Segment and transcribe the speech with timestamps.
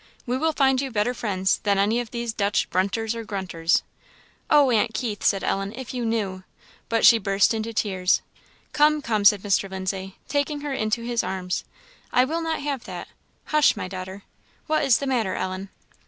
[0.25, 3.83] We will find you better friends than any of these Dutch Brunters or Grunters."
[4.49, 6.43] "Oh, aunt Keith!" said Ellen, "if you knew"
[6.89, 8.23] But she burst into tears.
[8.73, 9.69] "Come, come," said Mr.
[9.69, 11.63] Lindsay, taking her into his arms,
[12.11, 13.09] "I will not have that.
[13.45, 14.23] Hush, my daughter.
[14.65, 15.69] What is the matter, Ellen?"